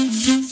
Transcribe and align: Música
Música 0.00 0.49